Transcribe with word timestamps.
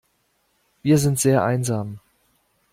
Wir 0.81 0.97
sind 0.97 1.19
sehr 1.19 1.43
einsam. 1.43 1.99